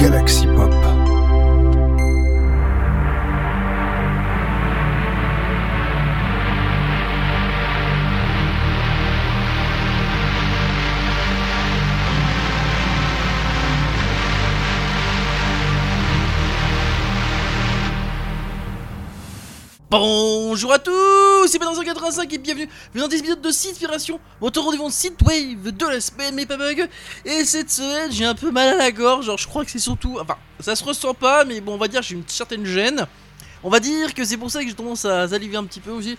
[0.00, 0.72] Galaxy Pop.
[19.90, 21.09] Bonjour à tous,
[21.50, 26.00] c'est Ben185 et bienvenue dans des épisode de Synspiration, votre rendez-vous de Synthwave de la
[26.00, 26.88] semaine, mais pas bug.
[27.24, 29.80] Et cette semaine, j'ai un peu mal à la gorge, genre je crois que c'est
[29.80, 33.04] surtout, enfin, ça se ressent pas, mais bon, on va dire j'ai une certaine gêne.
[33.64, 35.90] On va dire que c'est pour ça que j'ai tendance à saliver un petit peu
[35.90, 36.16] aussi.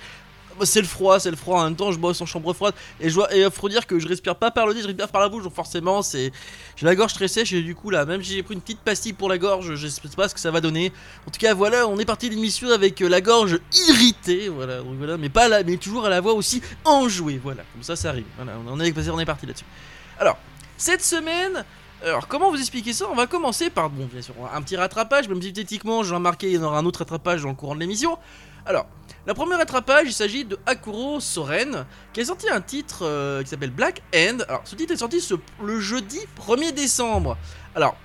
[0.62, 1.62] Bah, c'est le froid, c'est le froid.
[1.62, 3.98] En même temps, je bosse en chambre froide et je vois, et faut dire que
[3.98, 5.44] je respire pas par le nez, je respire par la bouche.
[5.44, 6.32] Donc forcément, c'est,
[6.76, 8.80] j'ai la gorge très sèche et du coup là, même si j'ai pris une petite
[8.80, 10.94] pastille pour la gorge, je sais pas ce que ça va donner.
[11.28, 14.82] En tout cas, voilà, on est parti de l'émission avec euh, la gorge irritée, voilà,
[14.82, 17.64] donc voilà, mais pas là, mais toujours à la voix aussi enjouée, voilà.
[17.74, 18.26] Comme ça, ça arrive.
[18.36, 19.66] Voilà, on est, parti là-dessus.
[20.20, 20.38] Alors,
[20.78, 21.66] cette semaine.
[22.04, 23.06] Alors, comment vous expliquer ça?
[23.12, 26.50] On va commencer par, bon, bien sûr, un petit rattrapage, même si hypothétiquement, j'ai remarqué,
[26.50, 28.18] il y en aura un autre rattrapage dans le courant de l'émission.
[28.66, 28.88] Alors,
[29.26, 33.50] la première attrapage, il s'agit de Akuro Soren, qui a sorti un titre euh, qui
[33.50, 34.40] s'appelle Black End.
[34.48, 35.20] Alors, ce titre est sorti
[35.64, 37.38] le jeudi 1er décembre.
[37.76, 37.96] Alors,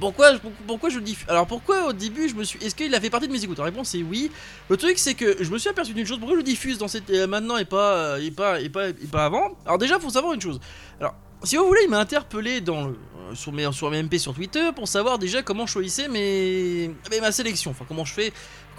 [0.00, 0.32] pourquoi,
[0.66, 2.58] pourquoi je dis Alors pourquoi au début je me suis.
[2.64, 3.58] Est-ce qu'il a fait partie de mes écoutes?
[3.58, 4.30] La réponse est oui.
[4.68, 6.18] Le truc c'est que je me suis aperçu d'une chose.
[6.18, 8.88] Pourquoi je le diffuse dans cette euh, maintenant et pas, euh, et pas et pas
[8.88, 9.50] et pas avant?
[9.66, 10.60] Alors déjà faut savoir une chose.
[10.98, 12.96] Alors si vous voulez, il m'a interpellé dans le,
[13.34, 16.90] sur, mes, sur mes MP sur Twitter pour savoir déjà comment je choisissais mes,
[17.20, 17.72] ma sélection.
[17.72, 18.32] Enfin, comment je fais,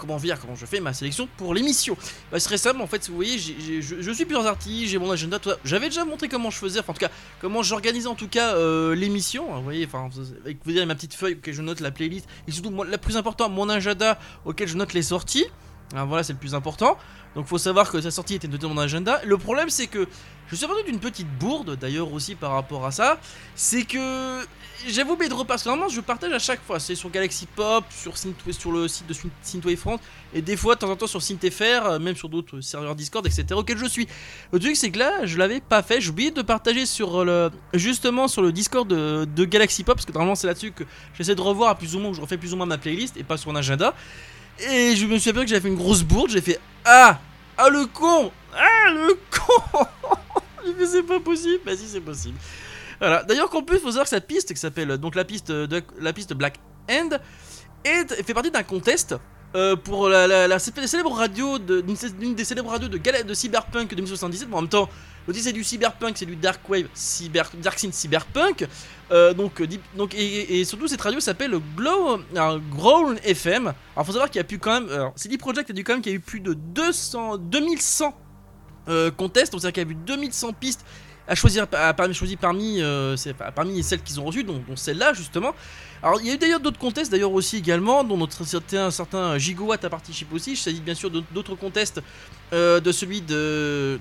[0.06, 1.96] comment dire, comment je fais ma sélection pour l'émission.
[2.30, 5.38] Bah, c'est récemment, en fait, vous voyez, je, suis plusieurs artistes, j'ai mon agenda.
[5.64, 8.54] J'avais déjà montré comment je faisais, enfin, en tout cas, comment j'organisais en tout cas
[8.54, 9.54] euh, l'émission.
[9.54, 10.08] Hein, vous voyez, enfin,
[10.44, 13.16] avec vous dire ma petite feuille auquel je note la playlist et surtout, la plus
[13.16, 15.46] importante, mon agenda auquel je note les sorties.
[15.94, 16.98] Alors, voilà, c'est le plus important.
[17.34, 19.20] Donc faut savoir que sa sortie était notée dans mon agenda.
[19.24, 20.06] Le problème c'est que
[20.48, 23.18] je suis revenu d'une petite bourde d'ailleurs aussi par rapport à ça.
[23.56, 24.44] C'est que
[25.08, 25.68] oublié de repasser.
[25.68, 26.78] Normalement je partage à chaque fois.
[26.78, 28.12] C'est sur Galaxy Pop, sur,
[28.70, 30.00] le site de Synthwave France.
[30.32, 33.26] Et des fois de temps en temps sur SynthFR, euh, même sur d'autres serveurs Discord,
[33.26, 33.46] etc.
[33.52, 34.06] auxquels je suis.
[34.52, 36.00] Le truc c'est que là je l'avais pas fait.
[36.00, 39.96] J'ai oublié de partager sur le, justement sur le Discord de, Galaxy Pop.
[39.96, 40.84] Parce que normalement c'est là-dessus que
[41.14, 43.36] j'essaie de revoir plus ou moins, je refais plus ou moins ma playlist et pas
[43.36, 43.92] sur un agenda.
[44.60, 46.30] Et je me suis aperçu que j'avais fait une grosse bourde.
[46.30, 47.18] J'ai fait Ah
[47.56, 49.86] Ah le con Ah le con
[50.78, 51.60] Mais c'est pas possible.
[51.64, 52.38] Bah si, c'est possible.
[53.00, 53.22] Voilà.
[53.24, 56.12] D'ailleurs, qu'en plus, faut savoir que cette piste qui s'appelle donc la piste de la
[56.12, 56.58] piste Black
[56.90, 57.10] End
[57.84, 59.14] fait partie d'un contest
[59.56, 64.48] euh, pour la, célèbre radio des célèbres radios de, de Cyberpunk 2077.
[64.48, 64.88] Bon, en même temps,
[65.32, 68.66] c'est du Cyberpunk, c'est du Dark Wave, Synth Cyberpunk.
[69.12, 69.66] Euh, donc, euh,
[70.16, 72.18] et, surtout cette radio s'appelle Glow,
[73.22, 73.72] FM.
[73.94, 76.02] Alors faut savoir qu'il y a pu quand même, CD Projekt a dit quand même
[76.02, 78.12] qu'il y a eu plus de 200, 2100
[79.16, 80.84] contests, donc c'est-à-dire qu'il y a eu 2100 pistes
[81.28, 82.82] à choisir, à, parmi, choisi parmi,
[83.54, 85.54] parmi celles qu'ils ont reçues, dont celle-là justement.
[86.04, 89.38] Alors il y a eu d'ailleurs d'autres contests d'ailleurs aussi également, dont notre certain, certain
[89.84, 90.54] a participé aussi.
[90.54, 92.02] Je s'agit bien sûr d'autres contests
[92.54, 93.98] euh, de celui de,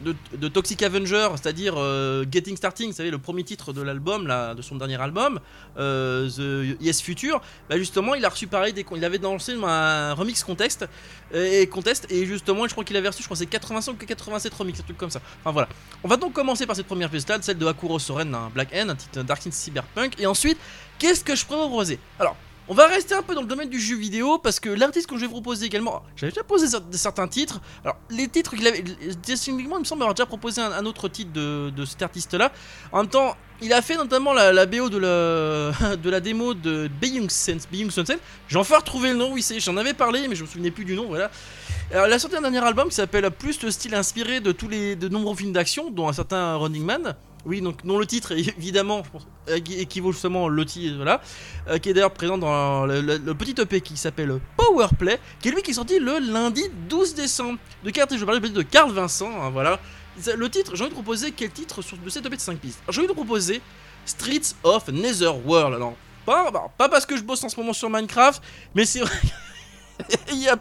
[0.53, 4.75] Toxic Avenger, c'est-à-dire euh, Getting Starting, vous savez, le premier titre de l'album, de son
[4.75, 5.39] dernier album,
[5.77, 7.41] euh, The Yes Future.
[7.69, 10.85] Bah justement, il a reçu pareil, il avait lancé un remix contest,
[11.33, 14.53] et contest, et justement, je crois qu'il avait reçu, je crois c'est 85 ou 87
[14.53, 15.21] remix, un truc comme ça.
[15.41, 15.67] Enfin voilà.
[16.03, 18.89] On va donc commencer par cette première piste celle de Akuro Soren, un Black End,
[18.89, 20.57] un titre Dark Cyberpunk, et ensuite
[20.99, 22.37] Qu'est-ce que je pourrais proposer Alors,
[22.67, 25.15] on va rester un peu dans le domaine du jeu vidéo parce que l'artiste que
[25.15, 27.59] je vais proposer également, j'avais déjà posé certains titres.
[27.83, 28.83] Alors, les titres qu'il avait,
[29.21, 32.51] distinctement, il me semble avoir déjà proposé un, autre titre de, cet artiste-là.
[32.91, 36.89] En même temps, il a fait notamment la, BO de la, de la démo de
[37.01, 38.19] Being Sunset.
[38.47, 40.95] J'ai enfin retrouvé le nom, oui, j'en avais parlé, mais je me souvenais plus du
[40.95, 41.29] nom, voilà.
[41.91, 44.95] Il a sorti un dernier album qui s'appelle Plus le style inspiré de tous les
[44.95, 47.15] de nombreux films d'action, dont un certain Running Man.
[47.45, 51.21] Oui, donc non le titre, évidemment, je pense, équivaut justement le titre, voilà,
[51.67, 55.61] euh, qui est d'ailleurs présent dans le, petit EP qui s'appelle Powerplay, qui est lui
[55.61, 57.59] qui est sorti le lundi 12 décembre.
[57.83, 59.79] De quel je parlais de Carl Vincent, hein, voilà.
[60.37, 62.79] Le titre, j'ai envie de proposer quel titre sur, de cet EP de 5 pistes
[62.87, 63.61] J'ai envie de proposer
[64.05, 65.75] Streets of Netherworld.
[65.75, 65.95] Alors,
[66.25, 68.41] pas, bah, pas parce que je bosse en ce moment sur Minecraft,
[68.75, 69.15] mais c'est vrai.
[70.31, 70.57] Il y a,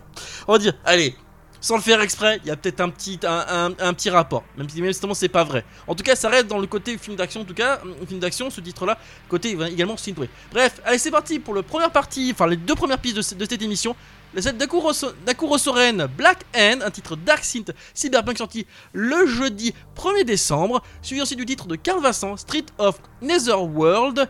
[0.49, 1.15] on va dire, allez,
[1.63, 4.43] sans le faire exprès, il y a peut-être un petit, un, petit rapport.
[4.59, 5.65] Même si justement c'est pas vrai.
[5.87, 8.51] En tout cas, ça reste dans le côté film d'action, en tout cas, film d'action,
[8.51, 8.99] ce titre-là,
[9.29, 10.29] côté également synthwave.
[10.51, 13.63] Bref, allez, c'est parti pour la première partie, enfin les deux premières pistes de, cette
[13.63, 13.95] émission.
[14.35, 20.25] La set d'Akuro Soren Black End, un titre Dark Synth Cyberpunk sorti le jeudi 1er
[20.25, 24.27] décembre, suivi aussi du titre de Carl Vincent, Street of Netherworld,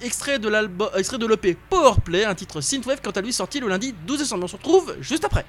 [0.00, 1.32] extrait de l'album, extrait de
[1.70, 4.44] Powerplay, un titre Synthwave quant à lui sorti le lundi 12 décembre.
[4.44, 5.46] On se retrouve juste après.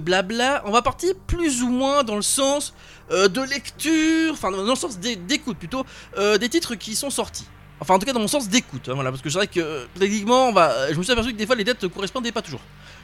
[0.00, 2.74] Blabla, on va partir plus ou moins dans le sens
[3.10, 5.84] euh, de lecture, enfin dans le sens d'écoute plutôt,
[6.18, 7.46] euh, des titres qui sont sortis.
[7.80, 9.86] Enfin, en tout cas, dans mon sens d'écoute, hein, voilà, parce que c'est vrai que
[9.98, 10.52] techniquement,
[10.90, 12.60] je me suis aperçu que des fois les dates ne correspondaient pas toujours.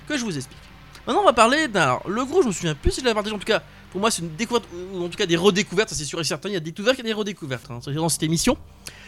[0.07, 0.59] Que je vous explique.
[1.07, 1.99] Maintenant, on va parler d'un.
[2.07, 4.11] Le gros, je me souviens plus si je l'avais partagé, en tout cas, pour moi,
[4.11, 6.51] c'est une découverte, ou en tout cas des redécouvertes, c'est sûr et certain.
[6.51, 8.59] Il y a des découvertes et des redécouvertes hein, dans cette émission.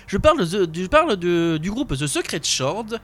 [0.07, 2.95] Je parle, je parle du groupe The Secret Short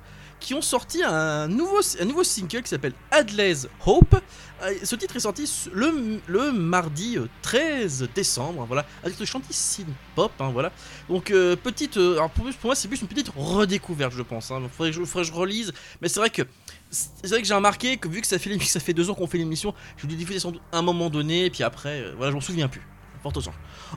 [0.40, 4.16] qui ont sorti un nouveau, un nouveau single qui s'appelle Adley's Hope.
[4.62, 9.26] Euh, ce titre est sorti le, le mardi 13 euh, décembre, hein, voilà, avec le
[9.26, 10.70] chantier synth pop, hein, voilà.
[11.08, 14.50] Donc euh, petite, pour, moi c'est plus une petite redécouverte, je pense.
[14.50, 14.62] Hein.
[14.76, 16.42] Faudrait, que je, relise, mais c'est vrai que
[16.90, 19.74] c'est vrai que j'ai remarqué que vu que ça fait, deux ans qu'on fait l'émission,
[19.96, 22.82] je l'ai diffusé à un moment donné, et puis après, voilà, je m'en souviens plus.
[23.22, 23.32] Fort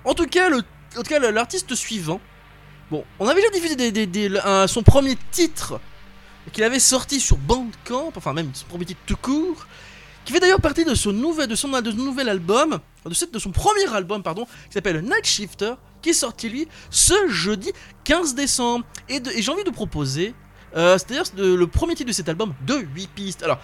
[0.05, 0.57] En tout cas, le,
[0.97, 2.19] en tout cas, l'artiste suivant.
[2.89, 5.79] Bon, on avait déjà diffusé son premier titre
[6.51, 9.67] qu'il avait sorti sur Bandcamp, enfin même premier titre tout court,
[10.25, 14.45] qui fait d'ailleurs partie de son nouvel, son, de album, de, son premier album, pardon,
[14.45, 17.71] qui s'appelle Night Shifter, qui est sorti lui ce jeudi
[18.03, 18.85] 15 décembre.
[19.07, 20.33] Et, j'ai envie de proposer,
[20.75, 23.43] euh, c'est-à-dire le premier titre de cet album, de 8 pistes.
[23.43, 23.59] Alors,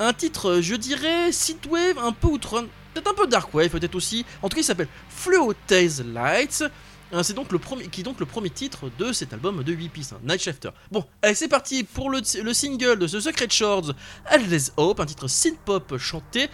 [0.00, 2.64] un titre, je dirais, synthwave, un peu outrun,
[2.94, 4.24] peut-être un peu darkwave, peut-être aussi.
[4.42, 6.64] En tout cas, il s'appelle Fluo Tales Lights.
[7.12, 9.72] Hein, c'est donc le premier, qui est donc le premier titre de cet album de
[9.72, 10.70] 8 pistes, hein, Night Shifter.
[10.90, 13.92] Bon, allez, c'est parti pour le, single de The Secret Shorts,
[14.30, 16.48] Endless Hope, un titre synth-pop chanté,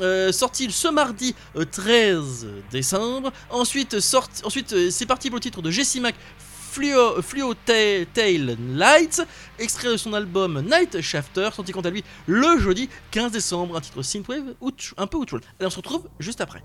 [0.00, 1.34] euh, sorti ce mardi
[1.72, 3.32] 13 euh, décembre.
[3.50, 6.14] Ensuite, euh, c'est parti pour le titre de Jessie Mac,
[6.70, 9.22] Fluo, Tail Lights,
[9.58, 13.80] extrait de son album Night Shafter, sorti quant à lui le jeudi 15 décembre, un
[13.80, 14.54] titre synthwave
[14.96, 15.40] un peu outrun.
[15.58, 16.62] Allez, on se retrouve juste après.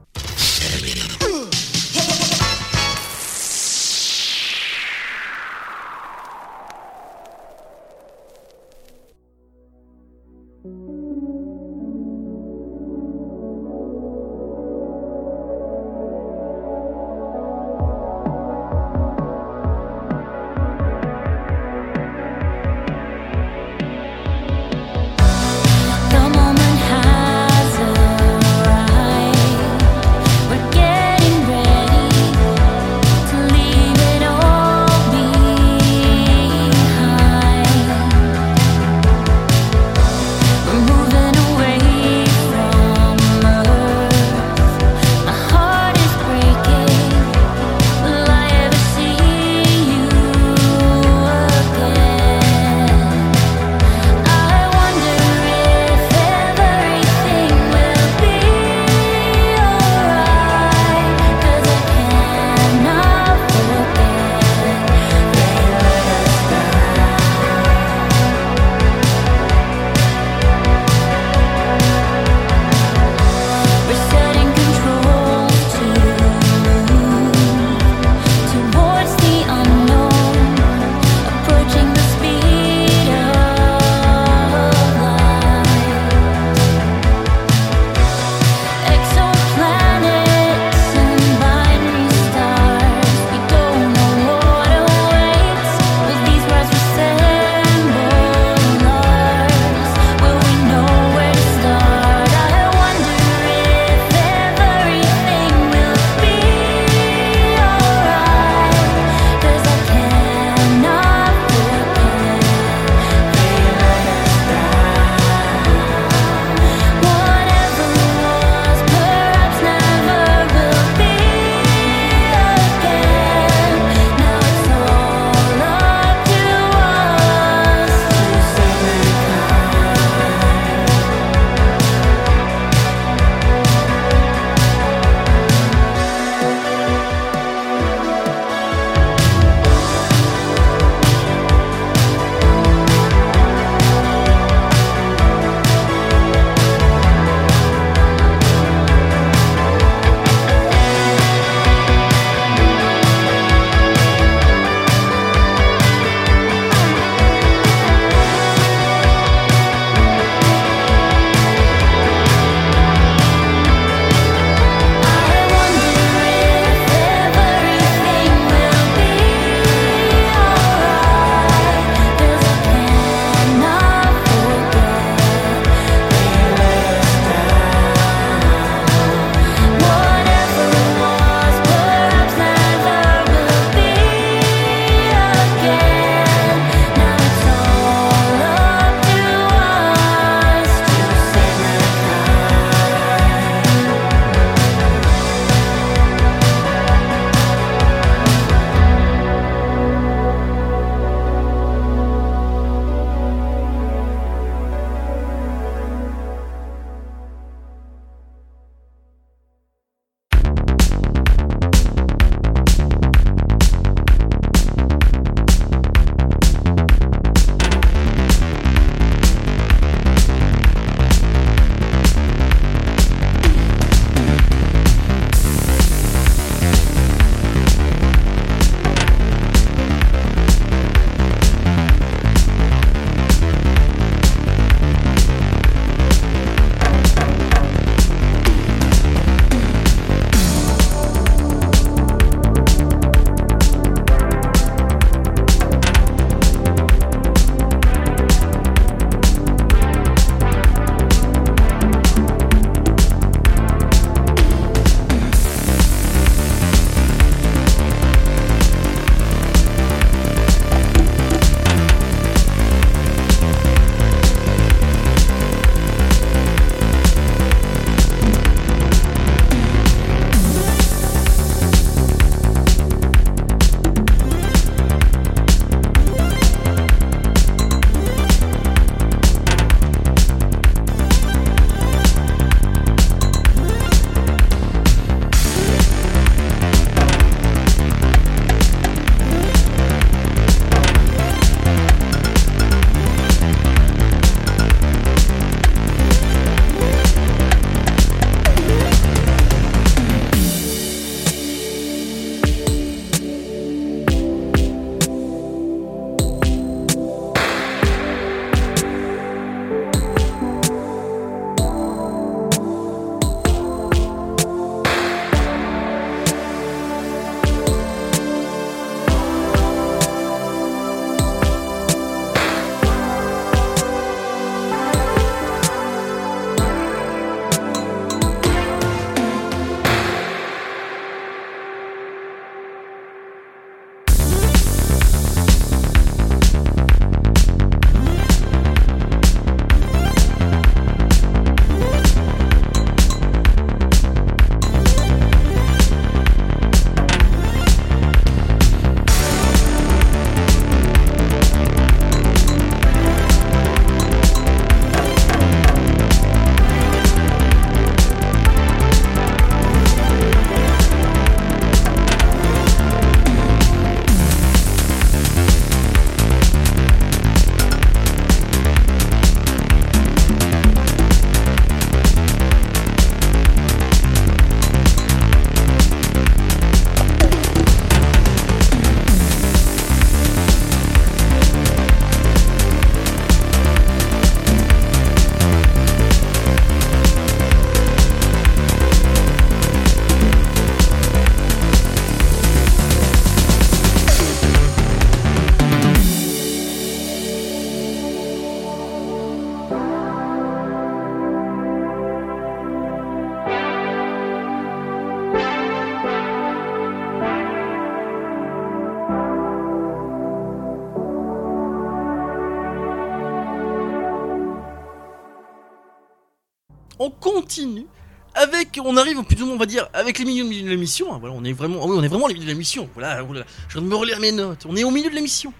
[418.86, 421.14] On arrive plus ou moins, on va dire, avec les milieux de l'émission.
[421.14, 422.90] hein, Voilà, on est vraiment, ah oui, on est vraiment au milieu de l'émission.
[422.94, 424.66] Voilà, je viens de me relire mes notes.
[424.68, 425.54] On est au milieu de l'émission.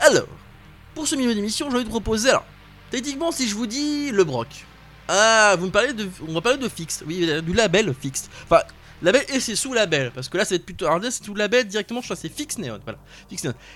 [0.00, 0.26] Alors,
[0.94, 2.30] pour ce milieu d'émission, j'ai envie de proposer.
[2.30, 2.44] Alors,
[2.90, 4.48] techniquement, si je vous dis le broc,
[5.08, 8.28] ah, vous me parlez de, on va parler de Fixed, oui, euh, du label Fixed.
[8.44, 8.62] Enfin,
[9.02, 12.00] label et c'est sous label, parce que là, c'est plutôt, alors c'est sous label directement.
[12.00, 12.98] Je crois c'est Fix Neon, voilà.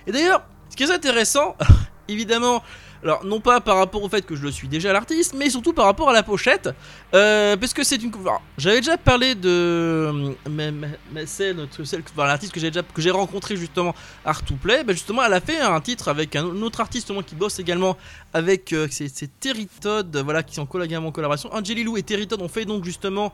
[0.06, 1.56] Et d'ailleurs, ce qui est intéressant,
[2.08, 2.62] évidemment,
[3.02, 5.72] alors non pas par rapport au fait que je le suis déjà l'artiste, mais surtout
[5.72, 6.70] par rapport à la pochette,
[7.14, 8.12] euh, parce que c'est une.
[8.20, 12.70] alors, J'avais déjà parlé de euh, ma, ma, ma scène, notre- celle, l'artiste que j'ai
[12.70, 14.84] déjà rencontré justement Art to Play.
[14.84, 17.96] Bah, justement, elle a fait un titre avec un, autre artiste qui bosse également
[18.32, 20.66] avec euh, c'est Terry Todd, voilà, qui sont en
[21.12, 21.50] collaboration.
[21.52, 23.32] Angeli Lou et Terry Todd ont fait donc justement.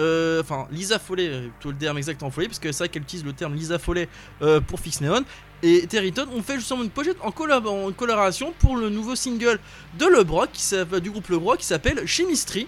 [0.00, 3.02] Euh, Enfin, Lisa Follet, euh, plutôt le terme exactement Follet, parce que c'est vrai qu'elle
[3.02, 4.08] utilise le terme Lisa Follet
[4.42, 5.22] euh, pour Fix Neon
[5.62, 9.14] et Terry Todd ont fait justement une pochette en, collab- en collaboration pour le nouveau
[9.14, 9.60] single
[9.98, 12.66] de Le Broc, qui s'appelle- du groupe Le Broc, qui s'appelle Chemistry.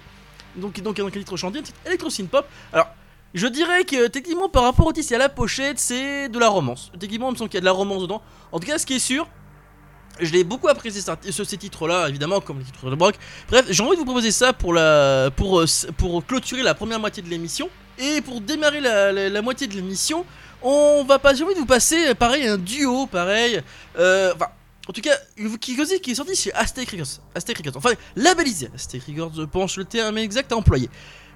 [0.56, 2.46] Donc, donc, donc un titre chanté, un titre électro-synth-pop.
[2.72, 2.88] Alors,
[3.32, 6.48] je dirais que techniquement, par rapport au titre et à la pochette, c'est de la
[6.50, 6.92] romance.
[7.00, 8.20] Techniquement, il me semble qu'il y a de la romance dedans.
[8.52, 9.26] En tout cas, ce qui est sûr,
[10.20, 13.14] je l'ai beaucoup apprécié ce, ce- ces titres-là, évidemment, comme les titres de Brock.
[13.50, 17.00] Bref, j'ai envie de vous proposer ça pour, la, pour, euh, pour clôturer la première
[17.00, 17.68] moitié de l'émission.
[17.98, 20.24] Et pour démarrer la, moitié de l'émission,
[20.62, 21.34] on va pas.
[21.34, 23.60] J'ai envie de vous passer, pareil, un duo, pareil.
[23.98, 24.46] Euh, Enfin,
[24.88, 25.14] en tout cas,
[25.60, 27.20] qui, qui est sorti chez Aztec Records.
[27.34, 27.76] Aztec Records.
[27.76, 30.88] Enfin, labellisé Aztec Records, je pense le terme exact à employer.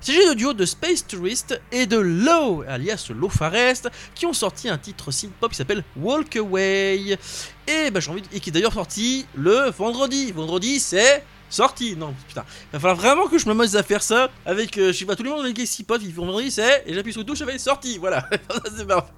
[0.02, 4.32] Il s'agit de duo de Space Tourist et de Low, alias Low Forest, qui ont
[4.32, 7.18] sorti un titre synth-pop qui s'appelle Walk Away.
[7.66, 10.32] Et, bah, envie et qui est d'ailleurs sorti le vendredi.
[10.32, 11.96] Vendredi, c'est sorti.
[11.96, 12.44] Non, putain.
[12.64, 15.04] Il va falloir vraiment que je me mette à faire ça avec, euh, je sais
[15.04, 16.02] pas, tout le monde avec les 6 potes.
[16.04, 16.85] Ils font vendredi, c'est.
[16.87, 17.98] Et j'appuie sur le touche, ça fait sorti.
[17.98, 18.28] Voilà.
[18.76, 19.12] C'est parfait.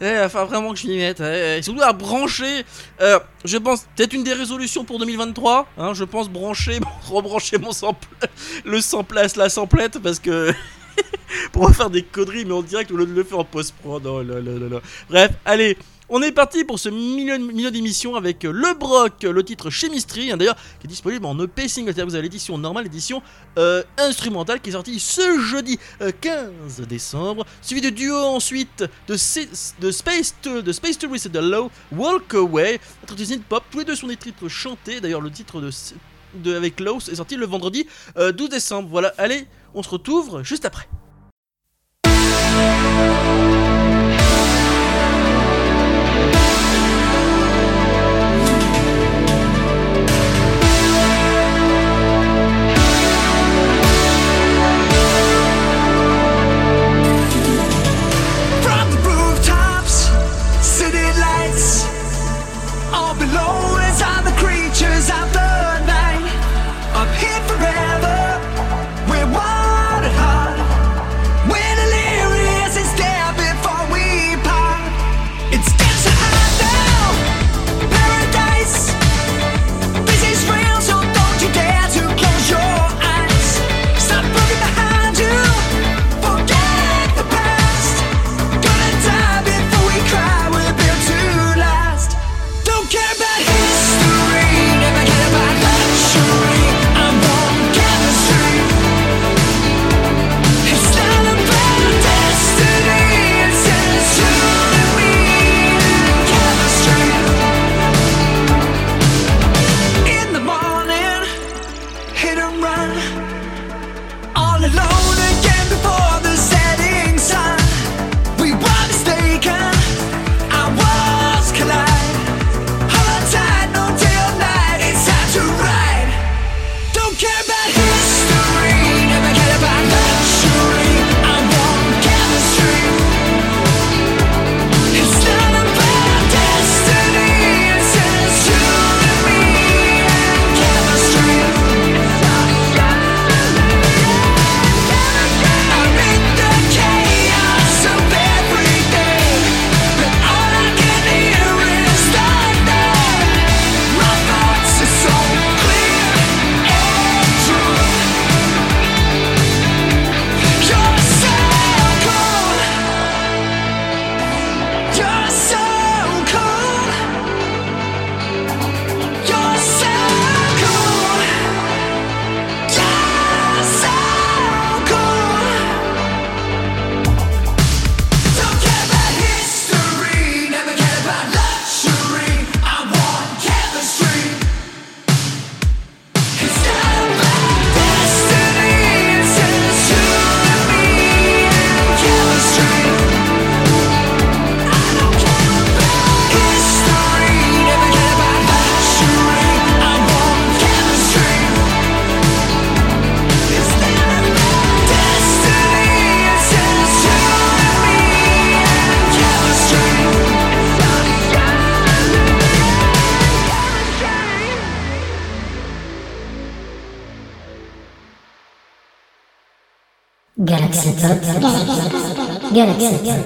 [0.00, 1.20] Eh, va falloir vraiment que je m'y mette.
[1.20, 2.64] eh, et surtout à brancher.
[3.00, 5.66] euh, je pense, peut-être une des résolutions pour 2023.
[5.78, 8.08] Hein, je pense brancher, rebrancher mon sample,
[8.64, 10.52] le samplesse, la samplette, parce que.
[11.52, 14.06] pour faire des conneries, mais en direct au lieu de le faire en post-prod.
[14.06, 14.80] Oh là là là.
[15.10, 15.76] Bref, allez.
[16.10, 20.30] On est parti pour ce milieu, milieu d'émission avec euh, Le Broc, le titre Chemistry,
[20.30, 23.22] hein, d'ailleurs, qui est disponible en EP single, vous avez l'édition normale, l'édition
[23.56, 29.16] euh, instrumentale, qui est sortie ce jeudi euh, 15 décembre, suivi de duo ensuite de,
[29.16, 32.80] Space to, de Space Tourist et de Low, Walk Away,
[33.16, 35.62] synth pop, tous les deux sont des titres chantés, d'ailleurs le titre
[36.44, 37.86] avec Low est sorti le vendredi
[38.18, 40.86] euh, 12 décembre, voilà, allez, on se retrouve juste après.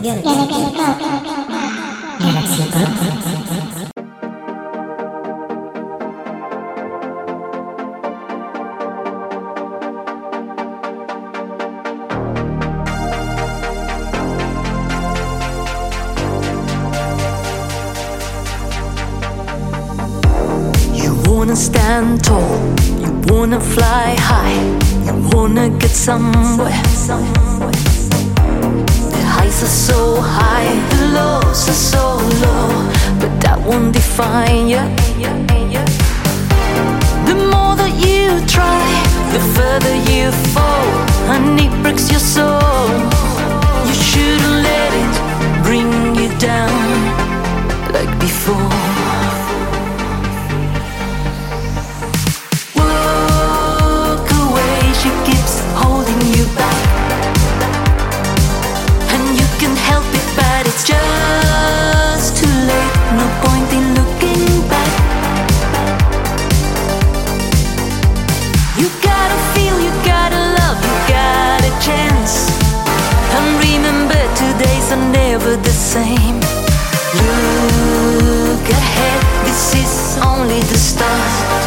[0.00, 0.22] Galaxy
[0.76, 1.00] Pop.
[21.26, 22.58] Wanna stand tall,
[23.00, 24.58] you wanna fly high,
[25.06, 27.37] you wanna get somewhere.
[34.18, 34.78] Won't you.
[37.28, 38.88] The more that you try,
[39.32, 40.86] the further you fall,
[41.34, 42.88] and it breaks your soul.
[43.86, 49.07] You shouldn't let it bring you down like before.
[74.92, 76.40] Are never the same.
[77.14, 81.58] Look ahead, this is only the start.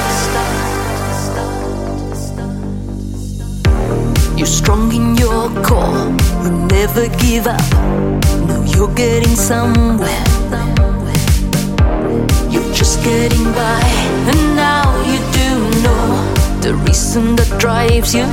[4.37, 6.09] You're strong in your core,
[6.43, 7.61] you never give up.
[8.47, 10.23] No, you're getting somewhere.
[12.49, 13.81] You're just getting by,
[14.31, 15.49] and now you do
[15.83, 16.05] know
[16.61, 18.15] the reason that drives.
[18.15, 18.25] You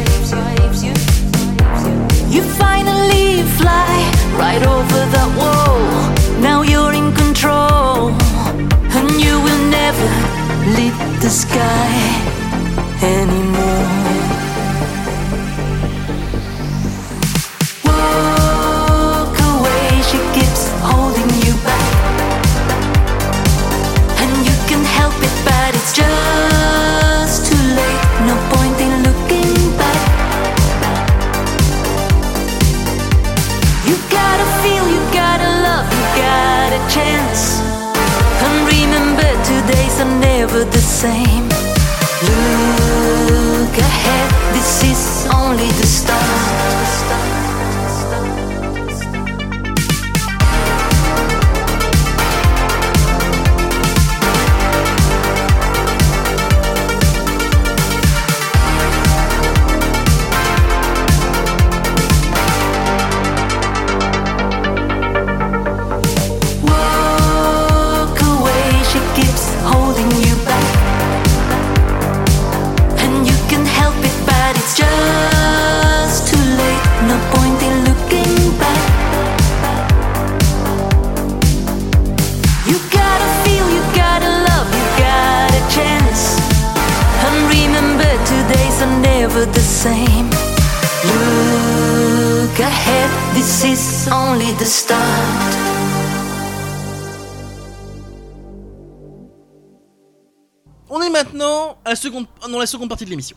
[101.99, 103.37] seconde, dans la seconde partie de l'émission.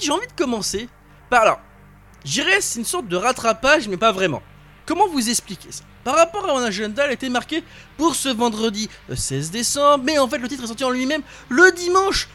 [0.00, 0.88] J'ai envie de commencer
[1.30, 1.60] par là.
[2.24, 4.42] J'irais, c'est une sorte de rattrapage, mais pas vraiment.
[4.86, 5.84] Comment vous expliquer ça?
[6.04, 7.62] Par rapport à mon agenda, elle était marquée
[7.96, 11.22] pour ce vendredi le 16 décembre, mais en fait le titre est sorti en lui-même
[11.50, 12.28] le dimanche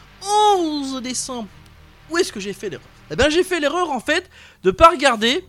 [0.56, 1.48] 11 décembre.
[2.10, 2.86] Où est-ce que j'ai fait l'erreur?
[3.10, 4.30] Eh bien j'ai fait l'erreur en fait
[4.62, 5.44] de pas regarder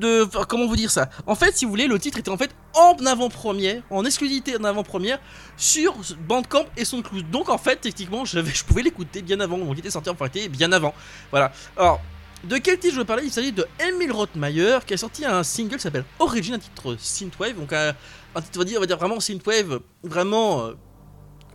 [0.00, 1.08] de comment vous dire ça?
[1.26, 4.64] En fait, si vous voulez, le titre était en fait en avant-première, en exclusivité en
[4.64, 5.18] avant-première
[5.56, 5.94] sur
[6.26, 7.30] Bandcamp et SoundCloud.
[7.30, 10.48] Donc en fait, techniquement, je pouvais l'écouter bien avant, donc il était sorti en fait
[10.48, 10.94] bien avant.
[11.30, 11.52] Voilà.
[11.76, 12.00] Alors,
[12.42, 13.24] de quel titre je veux parler?
[13.24, 16.96] Il s'agit de Emile Rothmeyer qui a sorti un single qui s'appelle Origin, un titre
[16.98, 17.94] synthwave, donc un,
[18.34, 20.66] un titre on va dire, on va dire vraiment synthwave, vraiment.
[20.66, 20.74] euh,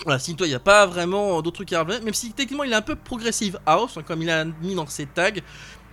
[0.05, 2.71] voilà, synthwave, il n'y a pas vraiment d'autres trucs à relever, même si techniquement il
[2.71, 5.31] est un peu progressive house, hein, comme il a mis dans ses tags.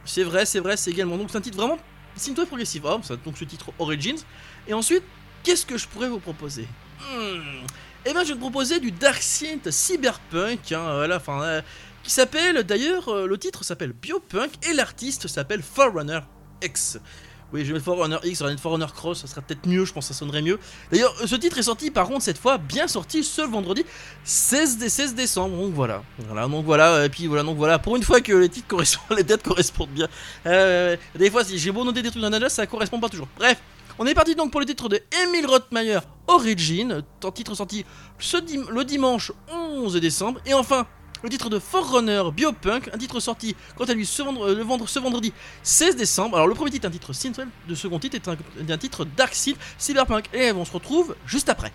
[0.04, 1.16] C'est vrai, c'est vrai, c'est également.
[1.18, 1.76] Donc c'est un titre vraiment
[2.14, 4.18] synthwave progressive house, donc ce titre Origins.
[4.68, 5.02] Et ensuite,
[5.42, 6.66] qu'est-ce que je pourrais vous proposer?
[7.00, 7.64] Hmm.
[8.04, 11.62] Eh bien, je vais te proposer du Dark Synth Cyberpunk, hein, voilà, enfin, euh,
[12.02, 16.20] qui s'appelle, d'ailleurs, euh, le titre s'appelle Biopunk et l'artiste s'appelle Forerunner
[16.62, 16.98] X.
[17.52, 19.84] Oui, je vais mettre Forerunner X, on va mettre Forerunner Cross, ça serait peut-être mieux,
[19.84, 20.58] je pense que ça sonnerait mieux.
[20.92, 23.84] D'ailleurs, euh, ce titre est sorti, par contre, cette fois, bien sorti, ce vendredi
[24.24, 26.02] 16, dé- 16 décembre, donc voilà.
[26.28, 29.16] Voilà, donc voilà, et puis voilà, donc voilà, pour une fois que les titres correspondent,
[29.18, 30.08] les dates correspondent bien.
[30.46, 33.28] Euh, des fois, si j'ai beau noter des trucs dans Naja, ça correspond pas toujours.
[33.36, 33.58] Bref,
[33.98, 37.02] on est parti donc pour le titre de Emile Rothmeyer Origin,
[37.34, 37.84] titre sorti
[38.70, 40.40] le dimanche 11 décembre.
[40.44, 40.86] Et enfin,
[41.22, 44.62] le titre de Forerunner Biopunk, un titre sorti quant à lui ce, le
[45.00, 45.32] vendredi
[45.62, 46.36] 16 décembre.
[46.36, 49.34] Alors le premier titre est un titre synthwave, le second titre est un, titre Dark
[49.34, 50.26] Synth Cyberpunk.
[50.34, 51.72] Et on se retrouve juste après.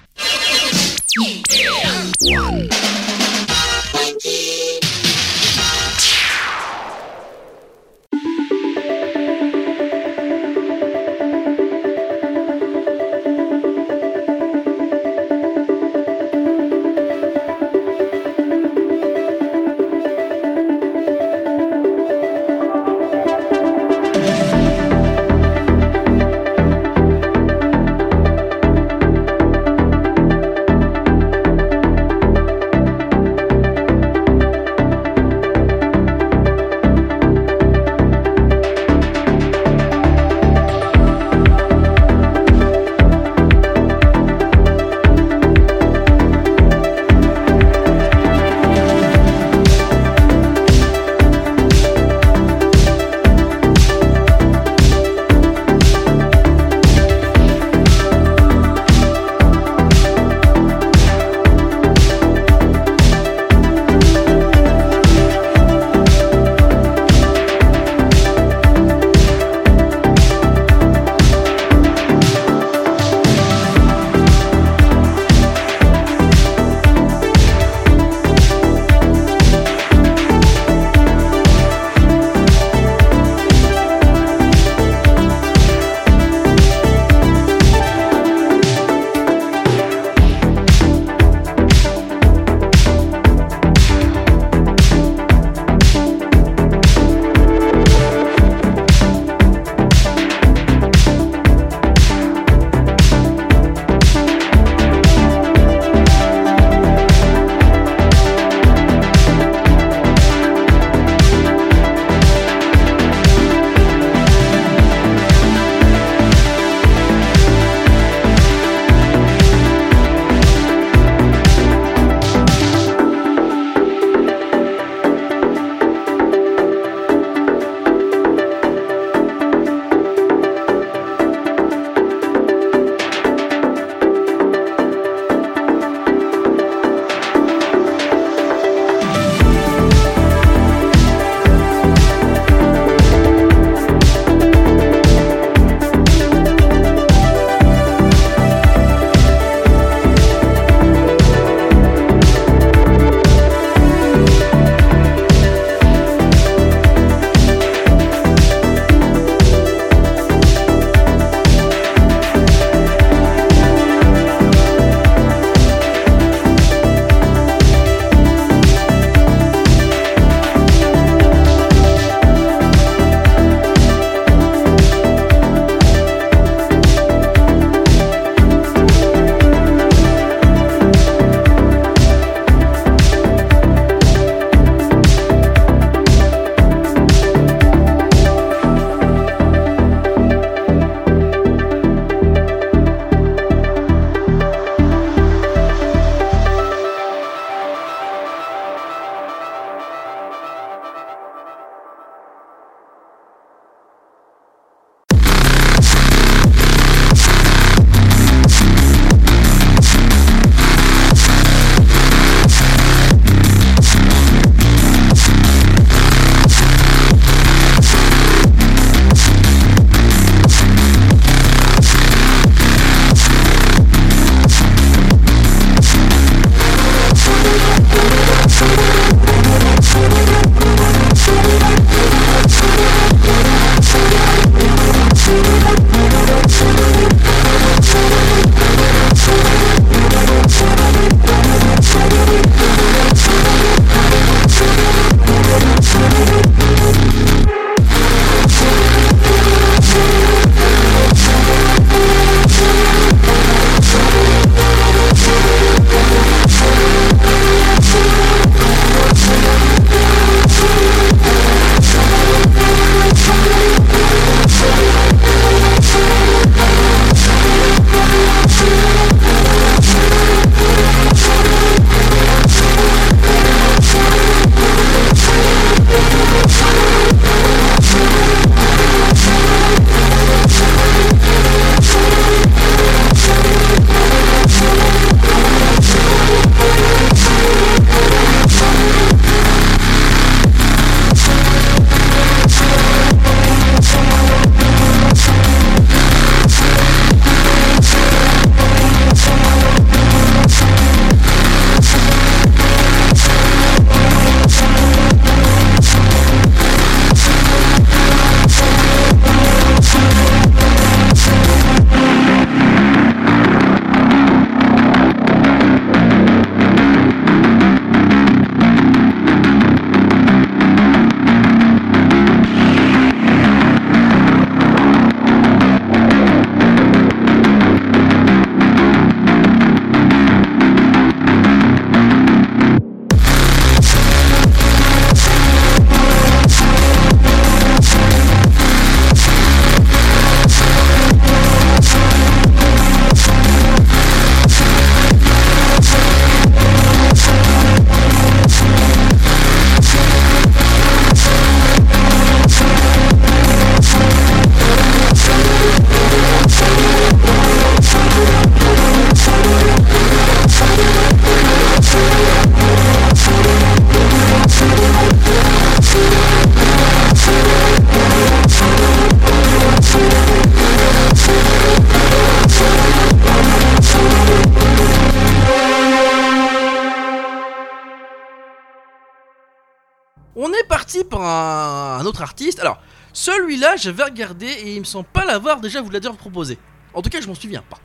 [383.77, 386.57] Celui-là, j'avais regardé et il me semble pas l'avoir déjà vous l'a proposé.
[386.93, 387.77] En tout cas, je m'en souviens pas.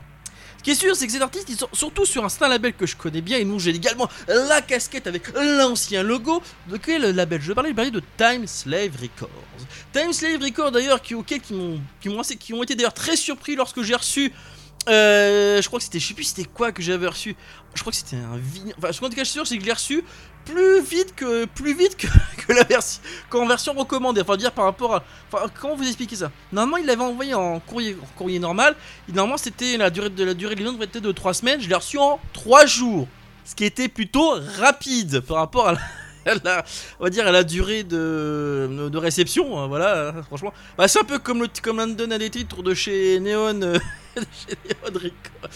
[0.57, 2.73] Ce qui est sûr, c'est que cet artiste, il sort surtout sur un certain label
[2.73, 6.41] que je connais bien, et nous j'ai également la casquette avec l'ancien logo.
[6.67, 7.41] De quel label?
[7.41, 9.29] Je parlais Je parlais de Time Slave Records.
[9.93, 13.95] Time Slave Records d'ailleurs, qui, qui, qui, qui ont été d'ailleurs très surpris lorsque j'ai
[13.95, 14.33] reçu.
[14.87, 17.35] Euh, je crois que c'était, je sais plus c'était quoi que j'avais reçu.
[17.73, 18.73] Je crois que c'était un vinyle.
[18.77, 20.03] Enfin, en tout cas, sûr, c'est que je l'ai reçu
[20.45, 22.07] plus vite que plus vite que,
[22.47, 24.21] que la version qu'en version recommandée.
[24.21, 25.03] Enfin, dire par rapport à.
[25.31, 26.31] Enfin, comment vous expliquer ça?
[26.51, 28.75] Normalement, il l'avait envoyé en courrier, courrier normal.
[29.09, 31.61] Normalement, c'était la durée de la durée de être de 3 semaines.
[31.61, 33.07] Je l'ai reçu en 3 jours,
[33.43, 35.79] ce qui était plutôt rapide par rapport à la,
[36.99, 39.59] on va dire à la durée de, de réception.
[39.59, 43.19] hein, voilà, franchement, Bah, c'est un peu comme le comme de des titres de chez
[43.19, 43.61] Neon.
[43.61, 43.79] euh,
[44.15, 45.49] chez Neon Record.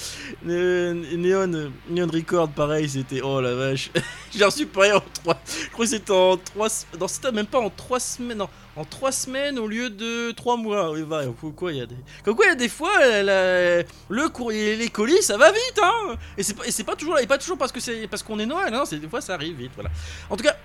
[0.44, 3.22] Ne- Neon, Neon Record, pareil, c'était.
[3.22, 3.90] Oh la vache.
[4.36, 5.42] J'ai reçu pareil en 3.
[5.46, 6.68] Je crois que c'était en 3
[7.00, 8.38] Non, c'était même pas en 3 semaines.
[8.38, 10.92] Non, en 3 semaines au lieu de 3 mois.
[10.92, 11.24] Oui, bah,
[11.56, 11.96] quoi, il y a des.
[12.24, 16.16] Quoi, il y a des fois, le courrier, les colis, ça va vite, hein.
[16.38, 18.46] Et c'est pas, et pas toujours, et pas toujours parce que c'est parce qu'on est
[18.46, 18.84] Noël, hein.
[18.86, 19.90] C'est des fois, ça arrive vite, voilà.
[20.30, 20.56] En tout cas.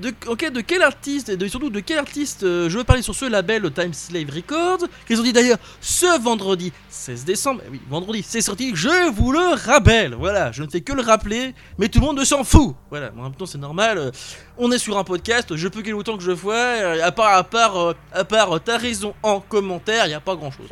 [0.00, 3.70] De, quel artiste, et surtout de quel artiste euh, je veux parler sur ce label
[3.70, 8.72] Time Slave Records, ont dit d'ailleurs ce vendredi 16 décembre, eh oui, vendredi, c'est sorti,
[8.74, 12.24] je vous le rappelle, voilà, je ne fais que le rappeler, mais tout le monde
[12.24, 14.10] s'en fout, voilà, en même temps c'est normal, euh,
[14.56, 17.34] on est sur un podcast, je peux gueuler autant que je vois, euh, à part,
[17.34, 20.68] à part, à part, t'as raison en commentaire, il n'y a pas grand chose.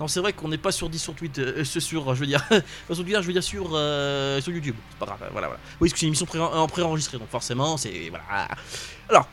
[0.00, 2.44] Non, c'est vrai qu'on n'est pas sur 10 sur Twitter, euh, sur, je veux dire,
[2.92, 5.60] sur je veux dire sur, euh, sur YouTube, c'est pas grave, voilà, voilà.
[5.80, 8.48] Oui, parce que c'est une émission pré- en pré-enregistrée, donc forcément, c'est, voilà.
[9.08, 9.28] Alors,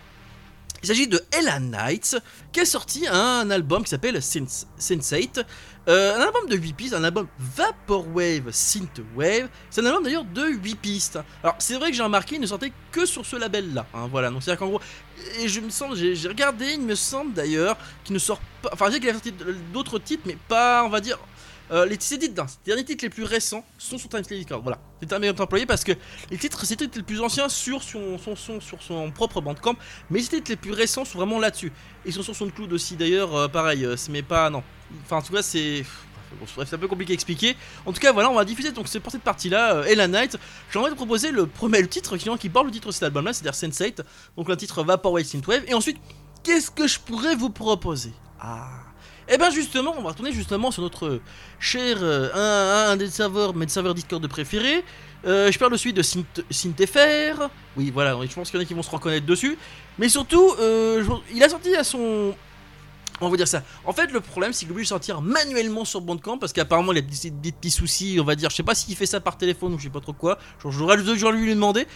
[0.83, 2.17] il s'agit de Ella Knights
[2.51, 5.45] qui a sorti un album qui s'appelle Sens- Sensate.
[5.87, 9.49] Euh, un album de 8 pistes, un album Vaporwave Synthwave.
[9.69, 11.19] C'est un album d'ailleurs de 8 pistes.
[11.43, 13.85] Alors c'est vrai que j'ai remarqué, il ne sortait que sur ce label là.
[14.11, 14.81] voilà, donc c'est-à-dire qu'en gros,
[15.39, 18.69] et je me semble, j'ai regardé, il me semble d'ailleurs qu'il ne sort pas.
[18.73, 19.33] Enfin, je sais qu'il a sorti
[19.71, 21.19] d'autres titres, mais pas, on va dire.
[21.71, 22.25] Euh, les titres,
[22.65, 24.61] derniers titres les plus récents sont sur Time Slave Records.
[24.61, 25.93] Voilà, c'est un meilleur employé parce que
[26.29, 29.41] les titres, ces titres les plus anciens sur son, son, son- sur son propre
[30.09, 31.71] mais les titres les plus récents sont vraiment là-dessus.
[32.05, 34.63] Ils sont sur SoundCloud aussi d'ailleurs, euh, pareil, euh, mais pas non.
[35.05, 35.83] Enfin, en tout cas, c'est
[36.39, 37.55] bref, c'est un peu compliqué à expliquer.
[37.85, 40.37] En tout cas, voilà, on va diffuser donc c'est pour cette partie-là, euh, Ella Knight.
[40.71, 43.33] J'ai envie de proposer le premier titre qui, qui parle le titre de cet album-là,
[43.33, 44.01] c'est-à-dire Sensate,
[44.37, 45.63] donc le titre Vaporwave Synthwave.
[45.67, 45.97] Et ensuite,
[46.43, 48.13] qu'est-ce que je pourrais vous proposer?
[48.39, 48.69] Ah.
[49.27, 51.19] Et bien justement, on va retourner justement sur notre
[51.59, 54.83] cher euh, un, des serveurs, mes serveurs Discord de préférés.
[55.25, 57.49] Euh, je parle de celui de Synth- SynthFR.
[57.75, 59.57] Oui, voilà, je pense qu'il y en a qui vont se reconnaître dessus.
[59.97, 61.03] Mais surtout, euh,
[61.33, 62.35] il a sorti à son.
[63.21, 63.63] On va dire ça.
[63.85, 66.91] En fait, le problème, c'est qu'il est obligé de sortir manuellement sur Bandcamp parce qu'apparemment,
[66.91, 68.17] il a des, petits soucis.
[68.19, 70.01] On va dire, je sais pas s'il fait ça par téléphone ou je sais pas
[70.01, 70.37] trop quoi.
[70.69, 71.87] J'aurais dû lui demander.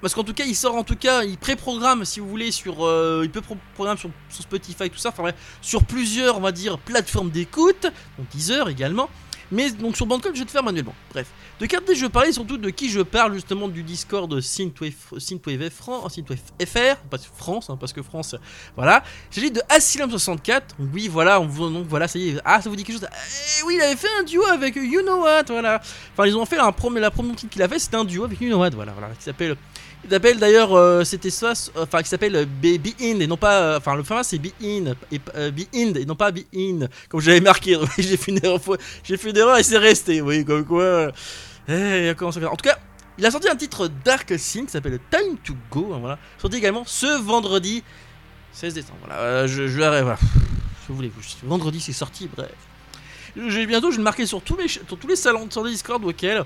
[0.00, 2.84] Parce qu'en tout cas, il sort en tout cas, il pré-programme si vous voulez sur.
[2.86, 5.08] euh, il peut pro- programmer sur, sur Spotify, tout ça.
[5.08, 7.82] Enfin, bref, sur plusieurs, on va dire, plateformes d'écoute.
[8.16, 9.08] Donc Deezer également.
[9.50, 10.94] Mais donc sur Bandcamp, je vais te faire manuellement.
[11.10, 11.26] Bref.
[11.58, 16.06] De quelle je parlais surtout de qui je parle justement du Discord Synthwave, Synthwave, Fran-
[16.10, 18.38] Synthwave FR, pas France, hein, parce que France, euh,
[18.76, 19.02] voilà.
[19.32, 20.62] Il s'agit de Asylum64.
[20.92, 22.40] Oui, voilà, donc voilà, ça y est.
[22.44, 23.08] Ah, ça vous dit quelque chose?
[23.58, 25.80] Eh oui, il avait fait un duo avec You Know What, voilà.
[26.12, 28.24] Enfin, ils ont fait un premier, la première titre qu'il a fait, c'était un duo
[28.24, 29.56] avec You Know What, voilà, voilà, qui s'appelle.
[30.10, 33.78] S'appelle d'ailleurs, euh, euh, enfin, qui s'appelle euh, Be, Be In, et non pas, euh,
[33.78, 36.86] enfin, le format c'est Be In, et, euh, Be In, et non pas Be In,
[37.08, 37.76] comme j'avais marqué.
[37.98, 38.60] j'ai fait une erreur,
[39.04, 41.12] j'ai fait une erreur et c'est resté, oui, comme quoi.
[41.68, 42.78] Eh, comment ça fait En tout cas,
[43.18, 46.18] il a sorti un titre Dark Synth qui s'appelle Time to Go, hein, voilà.
[46.38, 47.82] Sorti également ce vendredi
[48.52, 48.98] 16 décembre.
[49.04, 50.16] Voilà, euh, je, je, voilà.
[50.88, 51.10] Je voulais,
[51.42, 52.50] vendredi c'est sorti, bref.
[53.36, 56.02] J'ai bientôt, je vais le marquer sur tous les, sur tous les salons les Discord
[56.04, 56.44] auxquels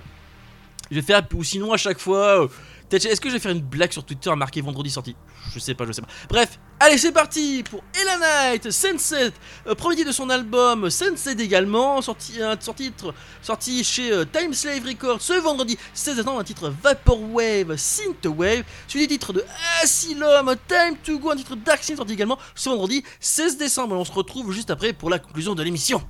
[0.90, 2.48] je vais faire, ou sinon à chaque fois.
[2.92, 5.16] Est-ce que je vais faire une blague sur Twitter marqué vendredi sorti?
[5.54, 6.08] Je sais pas, je sais pas.
[6.28, 9.32] Bref, allez, c'est parti pour Ella Knight, Sunset,
[9.66, 14.84] euh, premier titre de son album, Sunset également, sorti, un sorti, chez euh, Time Slave
[14.86, 19.44] Records ce vendredi 16 décembre, un titre Vaporwave, Synthwave, suivi du titre de
[19.82, 23.96] Asylum, Time to Go, un titre Dark Synth sorti également ce vendredi 16 décembre.
[23.96, 26.02] On se retrouve juste après pour la conclusion de l'émission.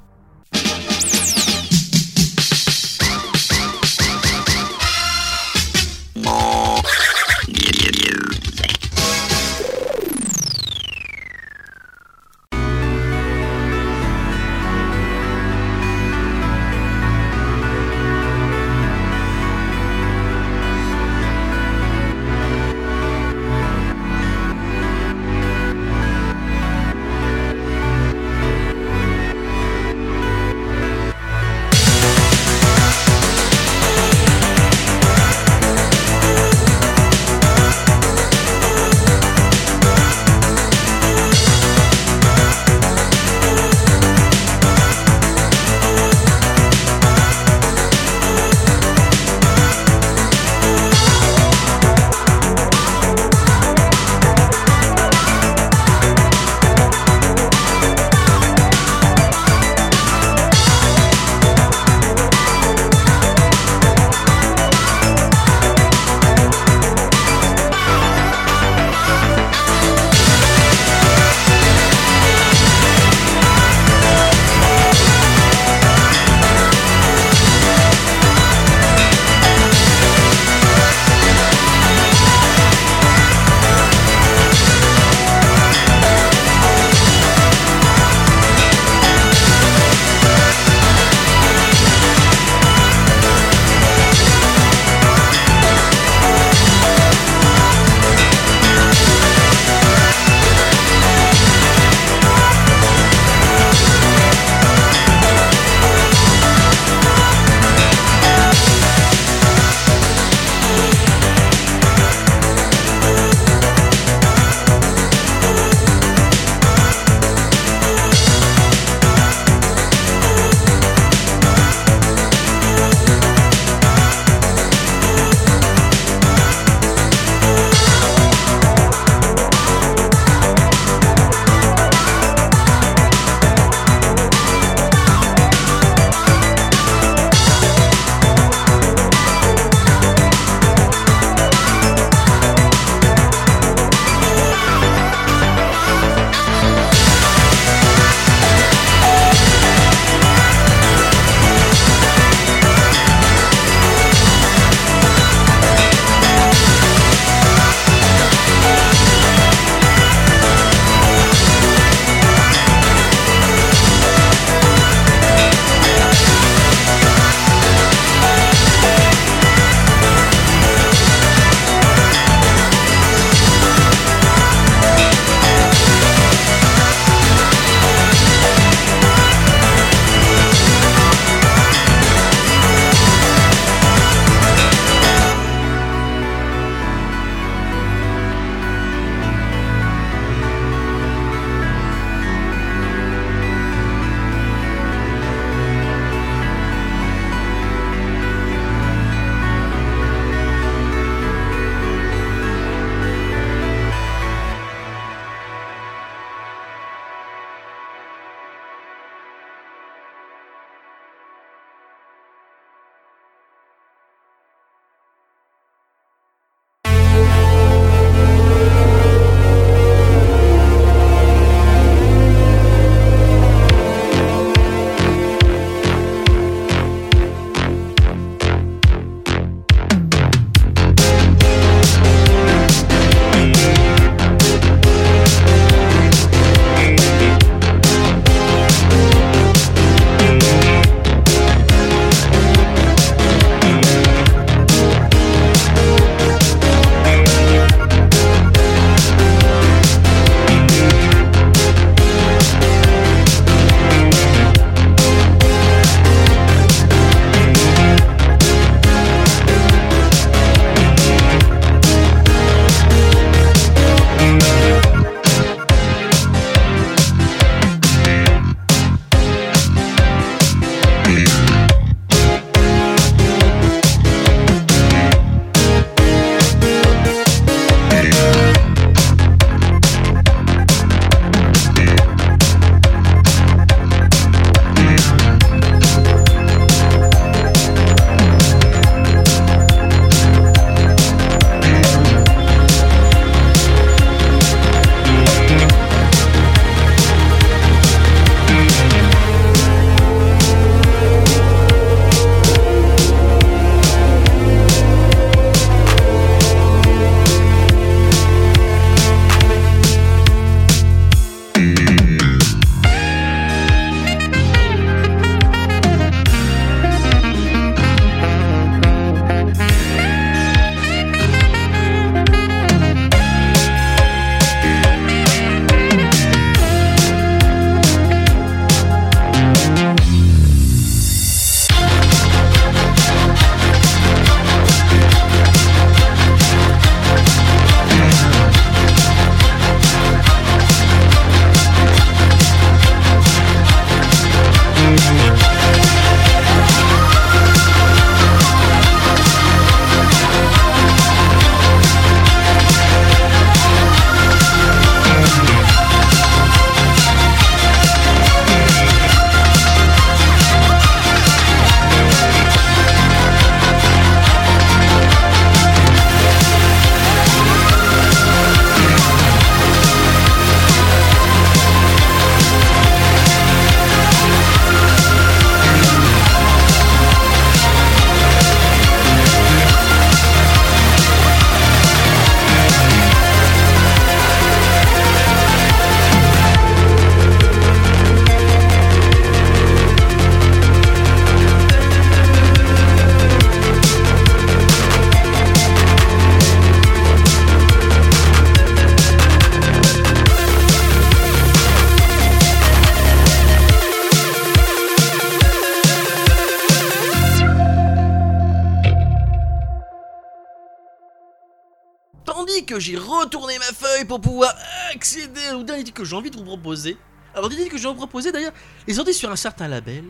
[414.04, 414.54] Pour pouvoir
[414.94, 416.96] accéder au dernier titre que j'ai envie de vous proposer.
[417.34, 418.52] Alors, le titre que j'ai envie de vous proposer d'ailleurs
[418.86, 420.04] est sorti sur un certain label.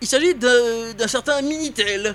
[0.00, 2.14] Il s'agit d'un certain Minitel.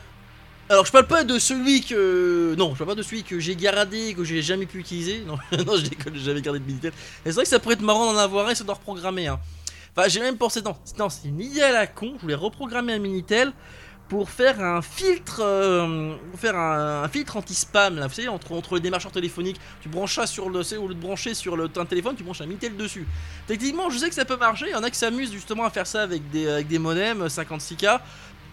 [0.70, 2.54] Alors, je parle pas de celui que.
[2.56, 5.24] Non, je parle pas de celui que j'ai gardé, que j'ai jamais pu utiliser.
[5.26, 6.94] Non, non je déconne, j'ai jamais gardé de Minitel.
[7.24, 9.28] C'est vrai que ça pourrait être marrant d'en avoir un et ça doit reprogrammer.
[9.28, 9.40] Hein.
[9.96, 10.62] Enfin, j'ai même pensé.
[10.62, 12.14] Non, non, c'est une idée à la con.
[12.18, 13.52] Je voulais reprogrammer un Minitel
[14.10, 17.98] pour faire un filtre, euh, faire un, un filtre anti-spam.
[17.98, 20.96] Là, vous savez, entre, entre les démarcheurs téléphoniques, tu branches ça sur le, au lieu
[20.96, 23.08] de brancher sur le ton téléphone, tu branches un Minitel dessus.
[23.46, 24.66] Techniquement, je sais que ça peut marcher.
[24.68, 27.28] Il y en a qui s'amusent justement à faire ça avec des, avec des modems
[27.28, 28.00] 56K.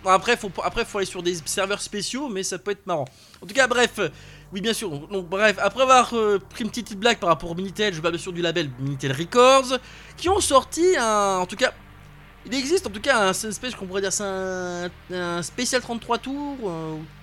[0.05, 3.07] Bon, Après, faut, après, faut aller sur des serveurs spéciaux, mais ça peut être marrant.
[3.41, 4.11] En tout cas, bref, euh,
[4.53, 4.91] oui, bien sûr.
[5.09, 8.13] Donc, bref, après avoir euh, pris une petite blague par rapport au Minitel, je parle
[8.13, 9.79] bien sûr du label Minitel Records,
[10.19, 11.39] qui ont sorti un.
[11.39, 11.73] En tout cas,
[12.47, 16.19] il existe en tout cas un espèce qu'on pourrait dire c'est un, un spécial 33
[16.19, 16.57] tours.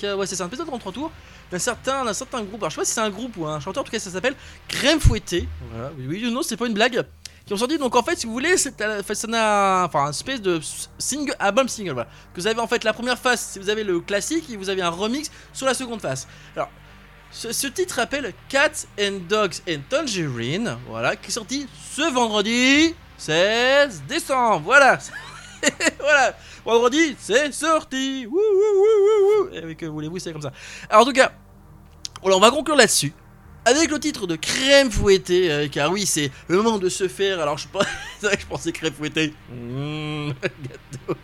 [0.03, 1.11] euh, ouais, c'est un spécial 33 tours
[1.51, 2.61] d'un certain, d'un certain groupe.
[2.61, 4.09] Alors, je sais pas si c'est un groupe ou un chanteur, en tout cas, ça
[4.09, 4.35] s'appelle
[4.67, 5.47] Crème Fouettée.
[5.71, 7.03] Voilà, oui, oui, non, c'est pas une blague.
[7.45, 10.61] Qui ont sorti, donc en fait, si vous voulez, c'est la- enfin, un espèce de
[10.97, 12.09] single, album single, voilà.
[12.33, 14.69] Que vous avez en fait la première face, si vous avez le classique, et vous
[14.69, 16.25] avez un remix sur la seconde face.
[16.55, 16.69] Alors,
[17.31, 22.95] ce, ce titre s'appelle Cats and Dogs and Tangerine, voilà, qui est sorti ce vendredi
[23.23, 24.99] 16 décembre, voilà.
[25.99, 28.25] voilà, vendredi, c'est sorti.
[28.25, 29.69] Wouh, wouh, wouh.
[29.69, 30.51] Et que voulez-vous, c'est comme ça.
[30.89, 31.31] Alors, en tout cas,
[32.21, 33.13] voilà, on va conclure là-dessus.
[33.63, 37.39] Avec le titre de Crème fouettée, euh, car oui, c'est le moment de se faire.
[37.39, 37.69] Alors, je,
[38.21, 39.33] vrai que je pensais crème fouettée.
[39.49, 41.17] Mmh, gâteau.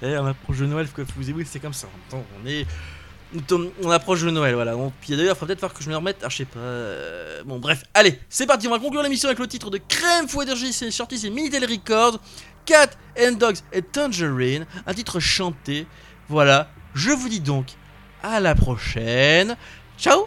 [0.00, 1.88] Et on approche de Noël, que vous oui, c'est comme ça.
[1.88, 2.66] En même temps, on est.
[3.82, 4.76] On approche de Noël, voilà.
[4.76, 6.18] On- Puis d'ailleurs, il faudra peut-être que je me remette.
[6.22, 7.42] Ah, je sais pas.
[7.44, 8.66] Bon, bref, allez, c'est parti.
[8.66, 10.54] On va conclure l'émission avec le titre de Crème fouettée.
[10.72, 12.18] C'est sorti, c'est Minitel Records.
[12.64, 14.66] Cat and Dogs et Tangerine.
[14.86, 15.86] Un titre chanté.
[16.28, 16.68] Voilà.
[16.94, 17.66] Je vous dis donc
[18.22, 19.56] à la prochaine.
[19.98, 20.26] Ciao